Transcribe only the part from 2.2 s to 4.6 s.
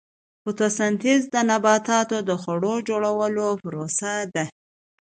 د خوړو جوړولو پروسه ده